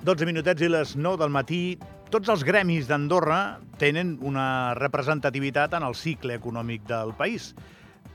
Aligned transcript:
12 0.00 0.24
minutets 0.24 0.62
i 0.64 0.68
les 0.72 0.94
9 0.96 1.20
del 1.20 1.32
matí. 1.32 1.76
Tots 2.10 2.30
els 2.32 2.42
gremis 2.46 2.86
d'Andorra 2.88 3.60
tenen 3.78 4.14
una 4.26 4.72
representativitat 4.78 5.76
en 5.76 5.84
el 5.84 5.94
cicle 5.94 6.38
econòmic 6.40 6.86
del 6.88 7.12
país. 7.18 7.50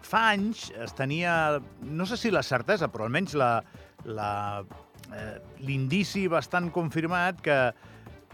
Fa 0.05 0.31
anys 0.33 0.71
es 0.81 0.95
tenia, 0.97 1.59
no 1.85 2.07
sé 2.09 2.17
si 2.17 2.31
la 2.33 2.43
certesa, 2.43 2.89
però 2.89 3.05
almenys 3.05 3.37
eh, 3.37 5.35
l'indici 5.61 6.25
bastant 6.27 6.71
confirmat 6.73 7.41
que 7.45 7.59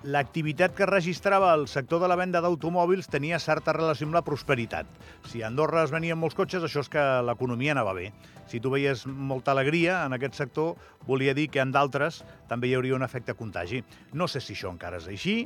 l'activitat 0.04 0.74
que 0.74 0.88
registrava 0.90 1.52
el 1.54 1.68
sector 1.70 2.02
de 2.02 2.08
la 2.10 2.18
venda 2.18 2.42
d'automòbils 2.42 3.10
tenia 3.12 3.40
certa 3.40 3.74
relació 3.76 4.08
amb 4.08 4.18
la 4.18 4.24
prosperitat. 4.26 4.88
Si 5.30 5.42
a 5.42 5.48
Andorra 5.52 5.84
es 5.86 5.94
venien 5.94 6.18
molts 6.18 6.36
cotxes, 6.38 6.64
això 6.66 6.82
és 6.82 6.90
que 6.90 7.04
l'economia 7.28 7.76
anava 7.76 7.94
bé. 7.94 8.10
Si 8.50 8.60
tu 8.60 8.72
veies 8.74 9.06
molta 9.06 9.54
alegria 9.54 10.02
en 10.06 10.18
aquest 10.18 10.40
sector, 10.40 10.74
volia 11.08 11.36
dir 11.38 11.50
que 11.54 11.62
en 11.62 11.72
d'altres 11.72 12.24
també 12.50 12.72
hi 12.72 12.76
hauria 12.76 12.98
un 12.98 13.06
efecte 13.06 13.38
contagi. 13.38 13.84
No 14.14 14.28
sé 14.28 14.42
si 14.42 14.58
això 14.58 14.74
encara 14.74 14.98
és 14.98 15.08
així, 15.12 15.38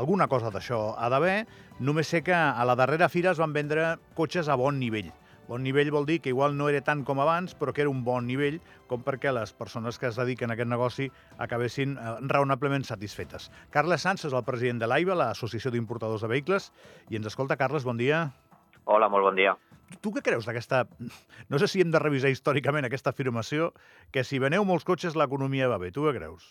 alguna 0.00 0.26
cosa 0.26 0.50
d'això 0.50 0.96
ha 0.96 1.10
d'haver, 1.12 1.44
només 1.78 2.08
sé 2.08 2.22
que 2.24 2.34
a 2.34 2.64
la 2.64 2.76
darrera 2.80 3.10
fira 3.12 3.34
es 3.36 3.42
van 3.42 3.52
vendre 3.52 3.96
cotxes 4.16 4.48
a 4.48 4.56
bon 4.56 4.80
nivell. 4.80 5.12
Bon 5.46 5.62
nivell 5.62 5.92
vol 5.94 6.06
dir 6.08 6.18
que 6.22 6.32
igual 6.32 6.56
no 6.58 6.66
era 6.68 6.80
tant 6.82 7.04
com 7.06 7.20
abans, 7.22 7.54
però 7.54 7.70
que 7.72 7.84
era 7.84 7.90
un 7.90 8.02
bon 8.06 8.26
nivell 8.26 8.56
com 8.90 9.04
perquè 9.06 9.30
les 9.30 9.52
persones 9.54 9.98
que 9.98 10.08
es 10.08 10.16
dediquen 10.18 10.50
a 10.50 10.56
aquest 10.56 10.70
negoci 10.72 11.06
acabessin 11.38 11.94
eh, 11.94 12.14
raonablement 12.32 12.82
satisfetes. 12.88 13.46
Carles 13.70 14.02
Sanz 14.02 14.26
és 14.26 14.34
el 14.34 14.42
president 14.48 14.82
de 14.82 14.88
l'AIBA, 14.90 15.14
l'Associació 15.14 15.70
d'Importadors 15.70 16.24
de 16.26 16.32
Vehicles, 16.32 16.72
i 17.10 17.20
ens 17.20 17.30
escolta. 17.30 17.58
Carles, 17.60 17.86
bon 17.86 18.00
dia. 18.00 18.24
Hola, 18.90 19.08
molt 19.12 19.28
bon 19.28 19.38
dia. 19.38 19.54
Tu 20.02 20.10
què 20.10 20.22
creus 20.26 20.48
d'aquesta... 20.48 20.82
No 21.46 21.60
sé 21.62 21.68
si 21.70 21.82
hem 21.82 21.92
de 21.94 22.00
revisar 22.02 22.32
històricament 22.34 22.88
aquesta 22.88 23.12
afirmació, 23.14 23.70
que 24.10 24.26
si 24.26 24.42
veneu 24.42 24.66
molts 24.66 24.86
cotxes 24.88 25.14
l'economia 25.14 25.70
va 25.70 25.78
bé. 25.78 25.92
Tu 25.94 26.02
què 26.08 26.14
creus? 26.16 26.50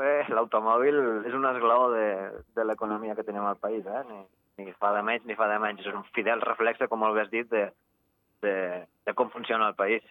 Bé, 0.00 0.22
l'automòbil 0.32 0.96
és 1.28 1.36
un 1.36 1.44
esglaó 1.44 1.90
de, 1.92 2.08
de 2.56 2.64
l'economia 2.64 3.16
que 3.18 3.26
tenim 3.26 3.44
al 3.44 3.60
país, 3.60 3.84
eh? 3.84 4.00
Ni, 4.08 4.22
ni 4.62 4.72
fa 4.80 4.94
de 4.96 5.04
menys 5.04 5.28
ni 5.28 5.36
fa 5.36 5.50
de 5.52 5.60
menys. 5.60 5.84
És 5.84 5.92
un 5.92 6.08
fidel 6.16 6.40
reflexe, 6.40 6.88
com 6.88 7.04
el 7.04 7.20
has 7.20 7.32
dit, 7.34 7.48
de, 7.52 7.66
de, 8.44 8.86
de 9.06 9.14
com 9.14 9.30
funciona 9.34 9.68
el 9.68 9.76
país. 9.78 10.04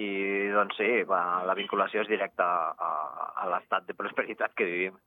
I, 0.00 0.08
doncs 0.54 0.78
sí, 0.78 0.88
va, 1.08 1.42
la 1.44 1.56
vinculació 1.58 2.04
és 2.04 2.08
directa 2.08 2.46
a, 2.72 2.90
a, 3.34 3.46
l'estat 3.50 3.88
de 3.88 3.96
prosperitat 3.98 4.54
que 4.56 4.68
vivim. 4.68 4.98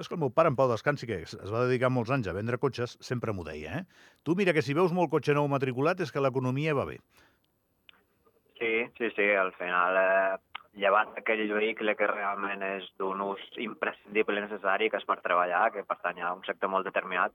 És 0.00 0.08
que 0.08 0.16
el 0.16 0.22
meu 0.22 0.30
pare, 0.34 0.50
en 0.50 0.56
Pau 0.58 0.70
Descansi, 0.70 1.06
que 1.06 1.18
es 1.26 1.34
va 1.36 1.66
dedicar 1.66 1.90
molts 1.92 2.12
anys 2.14 2.30
a 2.30 2.34
vendre 2.34 2.58
cotxes, 2.62 2.96
sempre 3.04 3.34
m'ho 3.34 3.44
deia, 3.46 3.82
eh? 3.82 4.06
Tu 4.26 4.34
mira 4.38 4.54
que 4.56 4.64
si 4.66 4.74
veus 4.74 4.94
molt 4.96 5.10
cotxe 5.12 5.34
nou 5.36 5.50
matriculat 5.50 6.00
és 6.00 6.14
que 6.14 6.22
l'economia 6.22 6.74
va 6.78 6.86
bé. 6.88 6.98
Sí, 8.60 8.72
sí, 8.98 9.10
sí, 9.16 9.28
al 9.40 9.52
final, 9.58 9.98
eh, 10.00 10.64
llevat 10.78 11.16
aquell 11.18 11.46
vehicle 11.52 11.94
que 11.98 12.08
realment 12.10 12.62
és 12.66 12.88
d'un 13.00 13.22
ús 13.24 13.40
imprescindible 13.62 14.38
i 14.38 14.44
necessari, 14.44 14.90
que 14.90 15.00
és 15.00 15.06
per 15.08 15.20
treballar, 15.24 15.70
que 15.74 15.86
pertany 15.86 16.20
a 16.22 16.34
un 16.36 16.44
sector 16.46 16.70
molt 16.72 16.86
determinat, 16.86 17.34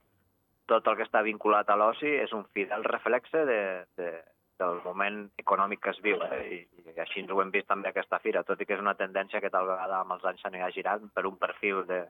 tot 0.70 0.86
el 0.86 0.96
que 0.98 1.06
està 1.06 1.22
vinculat 1.22 1.68
a 1.70 1.76
l'oci 1.78 2.10
és 2.18 2.32
un 2.34 2.44
fidel 2.56 2.84
reflexe 2.86 3.44
de, 3.48 3.60
de, 3.98 4.10
del 4.60 4.80
moment 4.84 5.24
econòmic 5.38 5.82
que 5.84 5.92
es 5.92 6.00
viu. 6.04 6.20
Eh? 6.28 6.42
I, 6.56 6.60
I 6.94 7.00
així 7.04 7.22
ens 7.22 7.32
ho 7.32 7.40
hem 7.42 7.52
vist 7.54 7.68
també 7.68 7.90
aquesta 7.90 8.20
fira, 8.24 8.44
tot 8.46 8.60
i 8.60 8.68
que 8.68 8.76
és 8.76 8.84
una 8.84 8.96
tendència 8.98 9.40
que 9.44 9.52
tal 9.52 9.68
vegada 9.68 10.00
amb 10.00 10.16
els 10.16 10.24
anys 10.30 10.44
s'anirà 10.44 10.70
girant 10.74 11.10
per 11.14 11.26
un 11.28 11.36
perfil 11.40 11.84
de, 11.90 12.02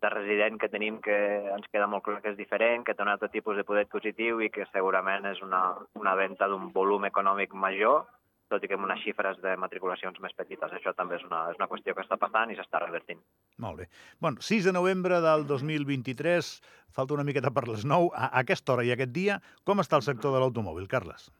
de 0.00 0.12
resident 0.12 0.58
que 0.60 0.70
tenim 0.72 1.00
que 1.04 1.16
ens 1.54 1.68
queda 1.72 1.88
molt 1.90 2.04
clar 2.06 2.20
que 2.24 2.32
és 2.32 2.38
diferent, 2.38 2.84
que 2.84 2.94
té 2.96 3.04
un 3.04 3.12
altre 3.12 3.28
tipus 3.32 3.56
de 3.56 3.66
poder 3.68 3.84
adquisitiu 3.86 4.40
i 4.40 4.50
que 4.52 4.68
segurament 4.72 5.28
és 5.32 5.42
una, 5.44 5.62
una 6.00 6.16
venda 6.16 6.48
d'un 6.48 6.70
volum 6.76 7.04
econòmic 7.08 7.56
major, 7.66 8.06
tot 8.50 8.64
i 8.64 8.68
que 8.68 8.74
amb 8.74 8.88
unes 8.88 9.02
xifres 9.04 9.38
de 9.44 9.52
matriculacions 9.60 10.16
més 10.24 10.32
petites. 10.34 10.72
Això 10.74 10.92
també 10.96 11.20
és 11.20 11.26
una, 11.28 11.44
és 11.52 11.60
una 11.60 11.68
qüestió 11.70 11.94
que 11.94 12.02
està 12.02 12.18
passant 12.18 12.50
i 12.50 12.56
s'està 12.58 12.80
revertint. 12.82 13.20
Molt 13.62 13.82
bé. 13.82 13.86
Bueno, 14.18 14.42
6 14.42 14.66
de 14.66 14.74
novembre 14.74 15.20
del 15.22 15.46
2023, 15.46 16.48
falta 16.96 17.14
una 17.14 17.26
miqueta 17.28 17.52
per 17.54 17.68
les 17.68 17.84
9. 17.86 18.10
A, 18.10 18.32
a 18.32 18.42
aquesta 18.42 18.74
hora 18.74 18.86
i 18.88 18.90
aquest 18.96 19.14
dia, 19.14 19.38
com 19.64 19.84
està 19.84 20.00
el 20.00 20.06
sector 20.08 20.34
de 20.34 20.42
l'automòbil, 20.42 20.90
Carles? 20.90 21.30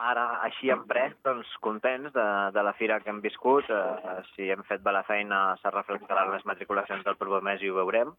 Ara, 0.00 0.24
així 0.46 0.70
en 0.72 0.86
pres, 0.88 1.12
doncs, 1.26 1.48
contents 1.60 2.12
de, 2.14 2.26
de 2.56 2.62
la 2.64 2.72
fira 2.78 3.00
que 3.04 3.10
hem 3.12 3.20
viscut. 3.20 3.66
Eh, 3.68 4.20
si 4.32 4.48
hem 4.48 4.62
fet 4.64 4.80
bé 4.84 4.94
la 4.96 5.04
feina, 5.04 5.40
s'ha 5.60 5.72
reflectat 5.74 6.30
les 6.32 6.44
matriculacions 6.48 7.04
del 7.04 7.18
proper 7.20 7.42
mes 7.44 7.60
i 7.60 7.68
ho 7.68 7.76
veurem. 7.76 8.14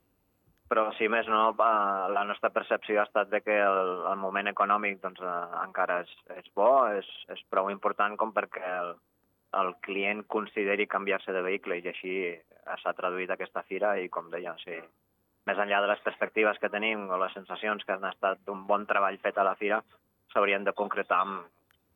Però, 0.69 0.83
si 0.95 1.09
més 1.09 1.25
no, 1.31 1.39
eh, 1.51 2.09
la 2.13 2.25
nostra 2.29 2.51
percepció 2.53 2.99
ha 3.01 3.07
estat 3.09 3.31
de 3.31 3.41
que 3.41 3.55
el, 3.65 3.89
el 4.11 4.19
moment 4.21 4.51
econòmic 4.51 5.01
doncs, 5.01 5.23
eh, 5.25 5.39
encara 5.63 6.03
és, 6.05 6.11
és 6.37 6.51
bo, 6.55 6.69
és, 6.99 7.09
és 7.33 7.41
prou 7.49 7.71
important 7.73 8.13
com 8.19 8.33
perquè 8.35 8.73
el, 8.77 8.93
el 9.61 9.73
client 9.87 10.21
consideri 10.35 10.85
canviar-se 10.91 11.33
de 11.33 11.41
vehicle 11.47 11.79
i 11.79 11.89
així 11.89 12.13
s'ha 12.83 12.93
traduït 12.99 13.33
aquesta 13.33 13.63
fira 13.67 13.95
i, 13.97 14.05
com 14.13 14.29
deia, 14.29 14.53
sí, 14.61 14.77
més 15.49 15.57
enllà 15.57 15.81
de 15.81 15.89
les 15.89 16.05
perspectives 16.05 16.61
que 16.61 16.69
tenim 16.69 17.07
o 17.09 17.17
les 17.19 17.33
sensacions 17.33 17.81
que 17.83 17.97
han 17.97 18.05
estat 18.11 18.45
d'un 18.45 18.61
bon 18.69 18.85
treball 18.85 19.17
fet 19.25 19.41
a 19.41 19.47
la 19.49 19.57
fira, 19.57 19.81
s'haurien 20.31 20.63
de 20.63 20.75
concretar 20.77 21.23
amb, 21.25 21.49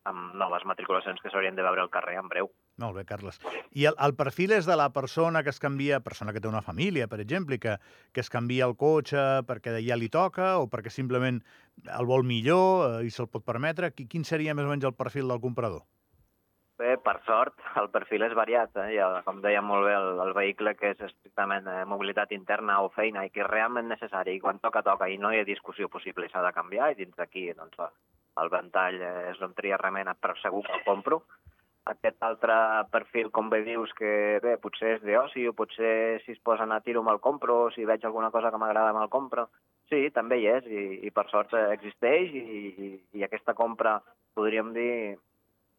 amb 0.09 0.35
noves 0.37 0.65
matriculacions 0.69 1.21
que 1.21 1.31
s'haurien 1.33 1.57
de 1.57 1.65
veure 1.65 1.83
al 1.83 1.91
carrer 1.93 2.17
en 2.21 2.29
breu. 2.31 2.49
Molt 2.81 2.97
bé, 2.97 3.05
Carles. 3.07 3.39
I 3.71 3.87
el, 3.89 3.97
el 4.03 4.15
perfil 4.19 4.53
és 4.57 4.67
de 4.69 4.75
la 4.77 4.89
persona 4.93 5.41
que 5.43 5.53
es 5.53 5.61
canvia, 5.63 6.01
persona 6.05 6.33
que 6.35 6.41
té 6.43 6.49
una 6.51 6.63
família, 6.65 7.07
per 7.11 7.21
exemple, 7.23 7.59
que, 7.59 7.77
que 8.13 8.23
es 8.23 8.29
canvia 8.29 8.67
el 8.69 8.75
cotxe 8.79 9.25
perquè 9.47 9.77
ja 9.85 9.97
li 9.99 10.11
toca 10.11 10.55
o 10.61 10.69
perquè 10.71 10.93
simplement 10.93 11.41
el 11.97 12.09
vol 12.09 12.25
millor 12.27 13.01
eh, 13.01 13.05
i 13.07 13.11
se'l 13.13 13.31
pot 13.31 13.45
permetre? 13.47 13.93
Quin 13.95 14.27
seria 14.27 14.55
més 14.55 14.67
o 14.67 14.73
menys 14.73 14.87
el 14.87 14.97
perfil 14.97 15.31
del 15.31 15.43
comprador? 15.43 15.85
Bé, 16.75 16.97
per 16.99 17.15
sort, 17.23 17.55
el 17.81 17.87
perfil 17.93 18.25
és 18.27 18.35
variat. 18.35 18.75
Eh? 18.83 18.89
Ja, 18.97 19.07
com 19.27 19.39
deia 19.43 19.61
molt 19.63 19.87
bé, 19.87 19.95
el, 19.95 20.19
el 20.25 20.33
vehicle 20.35 20.75
que 20.75 20.91
és 20.91 21.05
estrictament 21.07 21.69
eh, 21.71 21.85
mobilitat 21.87 22.35
interna 22.35 22.81
o 22.83 22.91
feina 22.95 23.23
i 23.23 23.31
que 23.31 23.45
és 23.45 23.49
realment 23.51 23.87
necessari 23.91 24.35
i 24.35 24.43
quan 24.43 24.59
toca, 24.63 24.83
toca 24.83 25.07
i 25.07 25.15
no 25.21 25.31
hi 25.31 25.39
ha 25.39 25.47
discussió 25.47 25.87
possible 25.91 26.27
i 26.27 26.33
s'ha 26.33 26.43
de 26.43 26.51
canviar 26.57 26.91
i 26.91 26.99
dins 26.99 27.15
d'aquí 27.15 27.47
doncs, 27.55 27.79
el 28.41 28.51
ventall 28.51 29.01
és 29.31 29.41
on 29.45 29.53
tria 29.57 29.79
remena, 29.81 30.15
però 30.19 30.35
segur 30.41 30.63
que 30.65 30.73
el 30.77 30.83
compro. 30.87 31.21
Aquest 31.91 32.23
altre 32.25 32.55
perfil, 32.91 33.29
com 33.31 33.49
bé 33.51 33.61
dius, 33.67 33.91
que 33.97 34.39
bé, 34.43 34.55
potser 34.61 34.95
és 34.95 35.03
d'oci, 35.05 35.45
o 35.47 35.53
potser 35.53 36.21
si 36.23 36.33
es 36.33 36.41
posen 36.41 36.73
a 36.73 36.81
tiro 36.81 37.03
me'l 37.05 37.21
compro, 37.21 37.65
o 37.67 37.71
si 37.75 37.85
veig 37.85 38.05
alguna 38.05 38.31
cosa 38.33 38.49
que 38.51 38.61
m'agrada 38.61 38.93
me'l 38.95 39.11
compro. 39.13 39.47
Sí, 39.91 40.09
també 40.09 40.39
hi 40.41 40.47
és, 40.49 40.65
i, 40.65 40.85
i 41.05 41.11
per 41.13 41.27
sort 41.29 41.53
existeix, 41.59 42.33
i, 42.33 42.45
i, 42.87 42.89
i 43.19 43.25
aquesta 43.27 43.53
compra, 43.53 43.99
podríem 44.33 44.73
dir, 44.73 45.19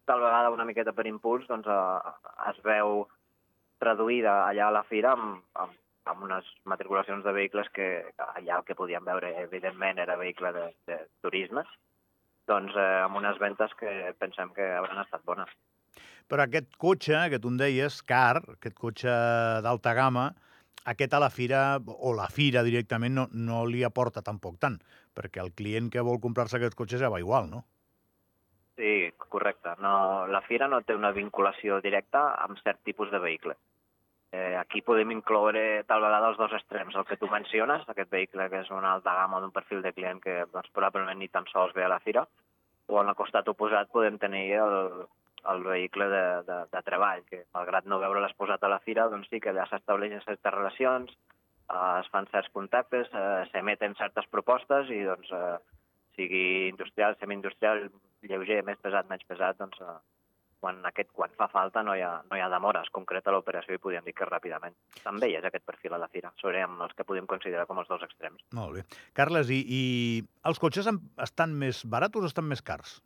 tal 0.06 0.23
vegada 0.23 0.53
una 0.55 0.65
miqueta 0.69 0.94
per 0.94 1.09
impuls, 1.11 1.49
doncs 1.50 1.67
eh, 1.67 2.15
es 2.53 2.62
veu 2.65 3.03
traduïda 3.83 4.44
allà 4.47 4.71
a 4.71 4.77
la 4.78 4.84
fira 4.87 5.17
amb, 5.17 5.43
amb, 5.59 5.75
amb 6.06 6.23
unes 6.28 6.47
matriculacions 6.71 7.27
de 7.27 7.34
vehicles 7.34 7.69
que 7.75 7.88
allà 8.28 8.61
el 8.61 8.65
que 8.69 8.78
podíem 8.78 9.05
veure, 9.05 9.34
evidentment, 9.43 9.99
era 9.99 10.17
vehicle 10.21 10.55
de, 10.55 10.69
de 10.87 11.00
turismes, 11.27 11.67
doncs 12.48 12.74
eh, 12.76 12.88
amb 13.04 13.18
unes 13.20 13.38
ventes 13.42 13.72
que 13.80 13.92
pensem 14.20 14.52
que 14.56 14.66
hauran 14.78 15.02
estat 15.02 15.24
bones. 15.28 15.52
Però 16.26 16.42
aquest 16.42 16.72
cotxe, 16.82 17.18
que 17.30 17.38
tu 17.38 17.52
em 17.52 17.60
deies, 17.60 18.00
car, 18.02 18.42
aquest 18.56 18.74
cotxe 18.78 19.12
d'alta 19.62 19.94
gamma, 19.94 20.26
aquest 20.92 21.14
a 21.14 21.20
la 21.22 21.30
fira, 21.30 21.62
o 21.86 22.12
la 22.14 22.26
fira 22.30 22.64
directament, 22.66 23.14
no, 23.14 23.28
no 23.30 23.62
li 23.66 23.84
aporta 23.86 24.22
tampoc 24.26 24.58
tant, 24.62 24.80
perquè 25.14 25.42
el 25.42 25.54
client 25.58 25.90
que 25.90 26.04
vol 26.06 26.20
comprar-se 26.22 26.58
aquest 26.58 26.78
cotxe 26.78 26.98
ja 27.02 27.10
va 27.12 27.22
igual, 27.22 27.50
no? 27.50 27.64
Sí, 28.76 29.10
correcte. 29.32 29.72
No, 29.80 30.26
la 30.28 30.42
fira 30.44 30.68
no 30.68 30.82
té 30.84 30.94
una 30.94 31.14
vinculació 31.16 31.80
directa 31.80 32.26
amb 32.44 32.58
cert 32.62 32.82
tipus 32.84 33.10
de 33.10 33.22
vehicle. 33.22 33.56
Eh, 34.36 34.56
aquí 34.58 34.82
podem 34.82 35.12
incloure 35.14 35.84
tal 35.88 36.02
vegada 36.04 36.28
els 36.28 36.38
dos 36.41 36.52
extrems. 36.58 36.97
El 36.98 37.06
que 37.08 37.16
tu 37.16 37.28
menciones, 37.32 37.84
aquest 37.88 38.10
vehicle 38.12 38.48
que 38.52 38.58
és 38.64 38.72
una 38.74 38.91
alta 38.97 39.14
gamma 39.16 39.41
d'un 39.41 39.54
perfil 39.54 39.80
de 39.84 39.92
client 39.97 40.20
que 40.24 40.34
doncs, 40.52 40.72
probablement 40.76 41.22
ni 41.22 41.28
tan 41.32 41.47
sols 41.52 41.72
ve 41.76 41.86
a 41.86 41.92
la 41.92 42.02
fira, 42.04 42.26
o 42.92 42.98
en 43.00 43.08
el 43.12 43.16
costat 43.19 43.48
oposat 43.48 43.88
podem 43.94 44.19
tenir 44.20 44.44
el, 44.64 45.06
el 45.52 45.64
vehicle 45.64 46.08
de, 46.12 46.25
de, 46.49 46.58
de 46.75 46.82
treball, 46.88 47.22
que 47.31 47.44
malgrat 47.56 47.88
no 47.88 48.00
veure 48.02 48.20
l'exposat 48.25 48.66
a 48.66 48.72
la 48.75 48.81
fira, 48.84 49.08
doncs 49.12 49.31
sí 49.32 49.40
que 49.40 49.55
allà 49.55 49.64
s'estableixen 49.70 50.25
certes 50.26 50.56
relacions, 50.58 51.16
eh, 51.70 51.94
es 52.02 52.12
fan 52.12 52.28
certs 52.34 52.52
contactes, 52.58 53.08
eh, 53.14 53.46
s'emeten 53.52 53.96
certes 54.02 54.28
propostes 54.34 54.93
i 54.93 55.00
doncs, 55.06 55.32
eh, 55.32 55.56
sigui 56.19 56.44
industrial, 56.75 57.16
semi-industrial, 57.20 57.88
lleuger, 58.26 58.61
més 58.69 58.84
pesat, 58.84 59.08
menys 59.08 59.25
pesat, 59.32 59.56
doncs 59.62 59.81
eh, 59.81 59.96
quan, 60.66 60.82
aquest, 60.88 61.12
quan 61.14 61.34
fa 61.38 61.46
falta 61.52 61.82
no 61.86 61.94
hi 61.94 62.02
ha, 62.02 62.12
no 62.26 62.36
hi 62.36 62.42
ha 62.42 62.50
demora, 62.50 62.82
es 62.82 62.90
concreta 62.94 63.30
l'operació 63.34 63.76
i 63.76 63.82
podríem 63.82 64.06
dir 64.06 64.14
que 64.18 64.26
ràpidament. 64.26 64.74
També 65.04 65.30
hi 65.30 65.36
és 65.38 65.46
aquest 65.46 65.66
perfil 65.68 65.94
a 65.94 66.00
la 66.02 66.10
fira, 66.10 66.32
amb 66.64 66.82
els 66.82 66.94
que 66.98 67.06
podem 67.06 67.28
considerar 67.30 67.66
com 67.70 67.78
els 67.78 67.90
dos 67.90 68.02
extrems. 68.02 68.42
Molt 68.58 68.74
bé. 68.74 68.82
Carles, 69.14 69.52
i, 69.54 69.60
i 69.62 69.82
els 70.50 70.58
cotxes 70.62 70.88
estan 71.22 71.54
més 71.54 71.84
barats 71.86 72.18
o 72.18 72.24
estan 72.26 72.48
més 72.50 72.64
cars? 72.66 72.98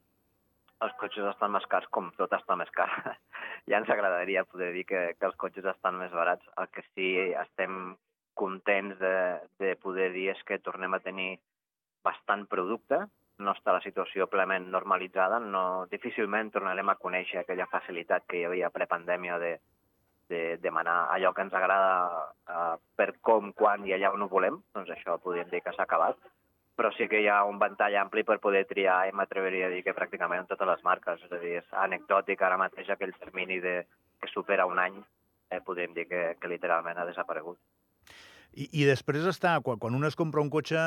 Els 0.80 0.94
cotxes 1.00 1.26
estan 1.28 1.52
més 1.52 1.66
cars, 1.68 1.88
com 1.92 2.08
tot 2.16 2.32
està 2.32 2.56
més 2.56 2.70
car. 2.72 2.88
ja 3.68 3.82
ens 3.82 3.92
agradaria 3.92 4.46
poder 4.48 4.72
dir 4.76 4.86
que, 4.88 5.02
que 5.18 5.28
els 5.28 5.36
cotxes 5.36 5.68
estan 5.74 6.00
més 6.00 6.14
barats. 6.16 6.46
El 6.56 6.70
que 6.72 6.86
sí 6.94 7.12
estem 7.44 7.96
contents 8.40 8.96
de, 9.02 9.16
de 9.60 9.76
poder 9.76 10.08
dir 10.16 10.30
és 10.32 10.40
que 10.48 10.62
tornem 10.64 10.96
a 10.96 11.02
tenir 11.04 11.34
bastant 12.06 12.46
producte, 12.48 13.04
no 13.40 13.54
està 13.56 13.74
la 13.74 13.82
situació 13.84 14.28
plenament 14.30 14.68
normalitzada, 14.70 15.40
no, 15.40 15.86
difícilment 15.90 16.52
tornarem 16.54 16.92
a 16.92 16.98
conèixer 17.00 17.40
aquella 17.40 17.68
facilitat 17.72 18.26
que 18.28 18.40
hi 18.40 18.46
havia 18.48 18.70
prepandèmia 18.74 19.38
de, 19.42 19.54
de 20.30 20.42
demanar 20.62 20.98
allò 21.14 21.32
que 21.34 21.42
ens 21.46 21.54
agrada 21.54 21.94
uh, 22.48 22.76
per 22.96 23.14
com, 23.20 23.52
quan 23.52 23.86
i 23.88 23.96
allà 23.96 24.12
on 24.14 24.26
ho 24.26 24.28
volem, 24.30 24.60
doncs 24.76 24.92
això 24.94 25.18
podríem 25.24 25.50
dir 25.50 25.62
que 25.64 25.74
s'ha 25.76 25.88
acabat. 25.88 26.20
Però 26.78 26.92
sí 26.96 27.10
que 27.12 27.18
hi 27.20 27.26
ha 27.28 27.42
un 27.44 27.58
ventall 27.60 27.96
ampli 28.00 28.22
per 28.24 28.38
poder 28.40 28.62
triar 28.68 29.02
i 29.08 29.12
m'atreveria 29.12 29.66
a 29.68 29.72
dir 29.72 29.82
que 29.84 29.96
pràcticament 29.96 30.44
en 30.44 30.48
totes 30.48 30.70
les 30.70 30.84
marques. 30.86 31.26
És 31.26 31.34
a 31.34 31.40
dir, 31.42 31.56
és 31.60 31.74
anecdòtic 31.82 32.40
ara 32.46 32.60
mateix 32.60 32.88
aquell 32.94 33.12
termini 33.18 33.58
de, 33.60 33.74
que 34.22 34.30
supera 34.32 34.68
un 34.70 34.78
any, 34.78 34.96
eh, 35.50 35.60
podríem 35.66 35.92
dir 35.98 36.06
que, 36.08 36.22
que 36.40 36.52
literalment 36.54 37.02
ha 37.02 37.08
desaparegut. 37.10 37.58
I, 38.50 38.66
I 38.82 38.86
després 38.88 39.26
està, 39.30 39.54
quan, 39.62 39.78
quan 39.78 39.94
un 39.94 40.06
es 40.08 40.16
compra 40.18 40.42
un 40.42 40.50
cotxe, 40.50 40.80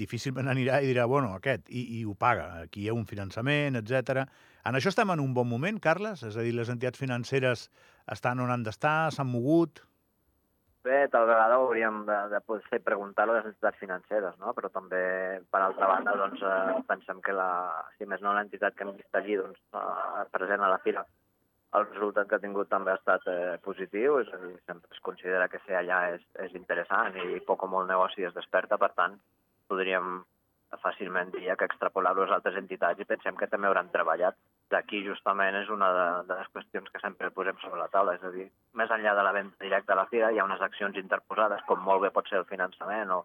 difícilment 0.00 0.48
anirà 0.48 0.80
i 0.80 0.88
dirà, 0.88 1.04
bueno, 1.10 1.34
aquest, 1.36 1.68
i, 1.68 1.84
i 1.98 2.04
ho 2.08 2.14
paga. 2.16 2.46
Aquí 2.64 2.84
hi 2.84 2.88
ha 2.88 2.96
un 2.96 3.04
finançament, 3.08 3.76
etc. 3.80 4.24
En 4.64 4.78
això 4.78 4.92
estem 4.92 5.12
en 5.12 5.20
un 5.20 5.34
bon 5.36 5.48
moment, 5.48 5.80
Carles? 5.84 6.24
És 6.24 6.38
a 6.38 6.44
dir, 6.46 6.54
les 6.56 6.70
entitats 6.72 7.00
financeres 7.00 7.68
estan 8.12 8.40
on 8.40 8.52
han 8.54 8.64
d'estar, 8.64 9.12
s'han 9.12 9.28
mogut? 9.28 9.84
Bé, 10.84 11.06
tal 11.08 11.24
vegada 11.28 11.56
hauríem 11.56 12.02
de, 12.08 12.16
de 12.32 12.40
poder 12.44 12.80
preguntar 12.84 13.24
a 13.24 13.32
les 13.32 13.46
entitats 13.48 13.78
financeres, 13.80 14.34
no? 14.40 14.52
però 14.56 14.68
també, 14.72 15.04
per 15.48 15.62
altra 15.64 15.88
banda, 15.88 16.12
doncs, 16.20 16.42
eh, 16.44 16.80
pensem 16.88 17.22
que, 17.24 17.32
la, 17.32 17.48
si 17.96 18.04
més 18.08 18.20
no, 18.20 18.34
l'entitat 18.36 18.76
que 18.76 18.84
hem 18.84 18.92
vist 18.96 19.16
allí 19.16 19.38
doncs, 19.40 19.62
eh, 19.80 20.26
present 20.32 20.60
a 20.60 20.68
la 20.68 20.80
fira, 20.84 21.06
el 21.78 21.86
resultat 21.90 22.28
que 22.28 22.36
ha 22.36 22.42
tingut 22.42 22.68
també 22.70 22.92
ha 22.92 22.98
estat 23.00 23.26
eh, 23.30 23.56
positiu, 23.64 24.20
és 24.22 24.30
a 24.32 24.38
dir, 24.42 24.54
sempre 24.66 24.94
es 24.94 25.02
considera 25.08 25.48
que 25.50 25.60
ser 25.64 25.78
allà 25.80 26.00
és, 26.14 26.22
és 26.46 26.54
interessant 26.54 27.16
i 27.18 27.40
poc 27.48 27.64
o 27.66 27.70
molt 27.70 27.90
negoci 27.90 28.26
es 28.28 28.36
desperta, 28.36 28.78
per 28.78 28.92
tant, 28.94 29.18
podríem 29.70 30.20
fàcilment 30.82 31.30
dir 31.34 31.54
que 31.58 31.66
extrapolar-ho 31.68 32.24
a 32.24 32.34
altres 32.36 32.56
entitats 32.58 33.00
i 33.00 33.06
pensem 33.06 33.36
que 33.38 33.46
també 33.50 33.68
hauran 33.68 33.90
treballat. 33.94 34.38
D'aquí 34.72 35.02
justament 35.06 35.54
és 35.60 35.68
una 35.70 35.90
de, 35.94 36.06
de 36.28 36.38
les 36.40 36.50
qüestions 36.54 36.90
que 36.90 37.00
sempre 37.02 37.30
posem 37.30 37.58
sobre 37.62 37.78
la 37.78 37.90
taula, 37.92 38.16
és 38.18 38.24
a 38.26 38.32
dir, 38.34 38.48
més 38.80 38.90
enllà 38.90 39.14
de 39.14 39.24
la 39.26 39.34
venda 39.36 39.66
directa 39.66 39.94
a 39.94 40.00
la 40.00 40.06
fira 40.10 40.32
hi 40.32 40.40
ha 40.40 40.46
unes 40.48 40.62
accions 40.66 40.98
interposades, 40.98 41.62
com 41.68 41.82
molt 41.84 42.02
bé 42.02 42.10
pot 42.14 42.30
ser 42.30 42.40
el 42.40 42.48
finançament 42.50 43.12
o, 43.14 43.20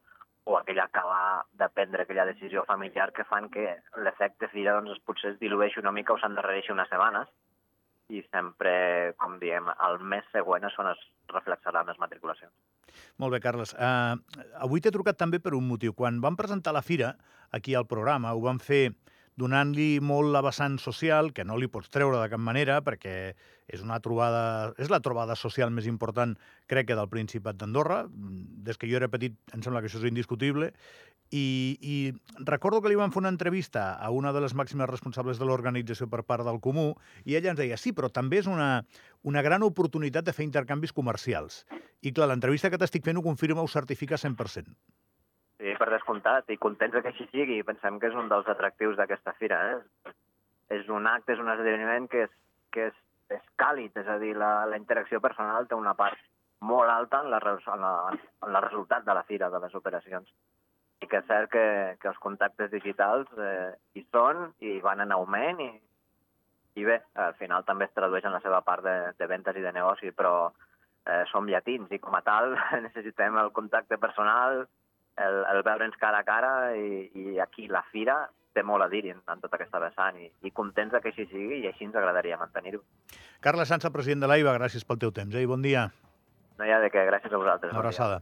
o 0.50 0.58
aquell 0.60 0.82
acabar 0.84 1.46
de 1.62 1.70
prendre 1.74 2.06
aquella 2.06 2.28
decisió 2.30 2.66
familiar 2.70 3.12
que 3.14 3.26
fan 3.30 3.50
que 3.54 3.66
l'efecte 4.06 4.50
fira 4.54 4.78
doncs, 4.78 5.02
potser 5.06 5.34
es 5.34 5.40
dilueixi 5.42 5.82
una 5.82 5.96
mica 5.96 6.14
o 6.14 6.20
s'endarrereixi 6.22 6.76
unes 6.76 6.92
setmanes 6.92 7.32
i 8.10 8.24
sempre, 8.34 9.14
com 9.22 9.38
diem, 9.42 9.70
el 9.88 10.00
mes 10.12 10.26
següent 10.34 10.66
és 10.66 10.78
on 10.82 10.90
es 10.92 11.02
reflexaran 11.34 11.90
les 11.90 12.00
matriculacions. 12.02 12.54
Molt 13.22 13.36
bé, 13.36 13.40
Carles. 13.44 13.76
Uh, 13.78 14.18
avui 14.66 14.82
t'he 14.82 14.94
trucat 14.94 15.20
també 15.20 15.40
per 15.44 15.54
un 15.58 15.68
motiu. 15.70 15.94
Quan 15.94 16.18
vam 16.24 16.38
presentar 16.40 16.74
la 16.74 16.86
fira 16.86 17.14
aquí 17.54 17.76
al 17.78 17.88
programa, 17.88 18.34
ho 18.34 18.42
vam 18.42 18.60
fer 18.60 18.90
donant-li 19.40 20.02
molt 20.04 20.34
la 20.34 20.42
vessant 20.44 20.76
social, 20.84 21.32
que 21.36 21.46
no 21.48 21.58
li 21.58 21.70
pots 21.72 21.92
treure 21.94 22.20
de 22.20 22.28
cap 22.32 22.42
manera, 22.44 22.80
perquè 22.84 23.14
és 23.70 23.84
una 23.86 24.00
trobada, 24.04 24.74
és 24.82 24.90
la 24.92 25.00
trobada 25.06 25.38
social 25.40 25.72
més 25.72 25.88
important, 25.88 26.34
crec 26.68 26.90
que, 26.90 26.98
del 26.98 27.12
Principat 27.12 27.60
d'Andorra. 27.60 28.02
Des 28.10 28.80
que 28.82 28.90
jo 28.90 28.98
era 29.00 29.12
petit, 29.12 29.38
em 29.56 29.64
sembla 29.64 29.84
que 29.84 29.92
això 29.92 30.02
és 30.02 30.10
indiscutible. 30.10 30.74
I, 31.30 31.78
I 31.82 32.44
recordo 32.46 32.82
que 32.82 32.90
li 32.90 32.98
van 32.98 33.12
fer 33.14 33.22
una 33.22 33.30
entrevista 33.30 33.94
a 34.02 34.10
una 34.10 34.32
de 34.34 34.42
les 34.42 34.56
màximes 34.58 34.90
responsables 34.90 35.38
de 35.38 35.46
l'organització 35.46 36.08
per 36.10 36.24
part 36.26 36.46
del 36.48 36.58
Comú, 36.64 36.94
i 37.26 37.36
ella 37.38 37.52
ens 37.54 37.60
deia, 37.60 37.78
sí, 37.78 37.94
però 37.94 38.10
també 38.10 38.40
és 38.42 38.48
una, 38.50 38.86
una 39.22 39.44
gran 39.46 39.66
oportunitat 39.68 40.26
de 40.26 40.34
fer 40.34 40.48
intercanvis 40.48 40.96
comercials. 40.96 41.66
I 42.02 42.14
clar, 42.16 42.30
l'entrevista 42.32 42.72
que 42.74 42.80
t'estic 42.82 43.06
fent 43.06 43.20
ho 43.20 43.26
confirma, 43.26 43.62
ho 43.62 43.70
certifica 43.70 44.18
100%. 44.18 44.74
Sí, 45.60 45.74
per 45.76 45.90
descomptat, 45.92 46.50
i 46.50 46.58
contents 46.58 46.96
que 46.96 47.12
així 47.12 47.28
sigui. 47.34 47.60
Pensem 47.68 48.00
que 48.00 48.08
és 48.08 48.16
un 48.16 48.30
dels 48.32 48.48
atractius 48.48 48.96
d'aquesta 48.96 49.36
fira. 49.36 49.60
Eh? 49.74 50.14
És 50.80 50.88
un 50.88 51.08
acte, 51.10 51.36
és 51.36 51.42
un 51.44 51.52
esdeveniment 51.52 52.08
que 52.08 52.24
és, 52.26 52.36
que 52.72 52.86
és, 52.88 53.00
és 53.36 53.44
càlid, 53.60 53.92
és 54.00 54.08
a 54.08 54.16
dir, 54.22 54.36
la, 54.40 54.54
la 54.72 54.80
interacció 54.80 55.20
personal 55.20 55.68
té 55.68 55.76
una 55.76 55.98
part 56.00 56.22
molt 56.64 56.92
alta 56.92 57.20
en 57.24 57.30
la, 57.34 57.42
en, 57.44 57.84
la, 57.84 57.92
en 58.46 58.54
la 58.56 58.62
resultat 58.64 59.04
de 59.04 59.18
la 59.18 59.26
fira, 59.28 59.50
de 59.52 59.60
les 59.60 59.76
operacions. 59.76 60.32
Que 61.10 61.22
és 61.24 61.28
cert 61.30 61.52
que, 61.54 61.66
que 62.02 62.10
els 62.12 62.20
contactes 62.22 62.72
digitals 62.72 63.30
eh, 63.38 63.74
hi 63.98 64.06
són 64.14 64.50
i 64.62 64.78
van 64.84 65.02
en 65.02 65.14
augment 65.16 65.62
i, 65.66 65.70
i 66.80 66.86
bé, 66.86 67.00
al 67.18 67.36
final 67.40 67.66
també 67.68 67.88
es 67.90 67.96
tradueix 67.96 68.26
en 68.26 68.36
la 68.36 68.42
seva 68.44 68.62
part 68.66 68.86
de, 68.86 68.98
de 69.18 69.30
ventes 69.30 69.58
i 69.58 69.64
de 69.66 69.74
negoci, 69.76 70.12
però 70.16 70.52
eh, 71.10 71.24
som 71.32 71.50
llatins 71.50 71.92
i 71.92 72.00
com 72.04 72.16
a 72.16 72.24
tal 72.26 72.54
necessitem 72.88 73.38
el 73.42 73.52
contacte 73.56 73.98
personal, 73.98 74.66
el, 75.20 75.40
el 75.52 75.64
veure'ns 75.66 75.98
cara 76.00 76.22
a 76.22 76.28
cara 76.28 76.52
i, 76.78 77.08
i 77.14 77.40
aquí 77.44 77.68
la 77.68 77.84
fira 77.92 78.22
té 78.56 78.64
molt 78.66 78.84
a 78.84 78.90
dir 78.92 79.04
en, 79.12 79.22
en 79.30 79.42
tota 79.44 79.60
aquesta 79.60 79.82
vessant 79.82 80.18
i, 80.20 80.30
i 80.46 80.52
contents 80.56 80.96
que 80.98 81.12
així 81.12 81.28
sigui 81.30 81.62
i 81.62 81.68
així 81.70 81.86
ens 81.88 81.98
agradaria 82.00 82.40
mantenir-ho. 82.40 82.82
Carles 83.46 83.70
Sansa, 83.72 83.92
president 83.94 84.26
de 84.26 84.30
l'AIBA, 84.32 84.56
gràcies 84.58 84.86
pel 84.88 85.00
teu 85.02 85.14
temps 85.16 85.36
eh? 85.36 85.44
i 85.46 85.50
bon 85.50 85.62
dia. 85.66 85.90
No 86.60 86.68
hi 86.68 86.74
ha 86.76 86.80
de 86.84 86.90
què, 86.92 87.06
gràcies 87.08 87.32
a 87.32 87.40
vosaltres. 87.40 87.72
Una 87.72 87.84
abraçada. 87.84 88.18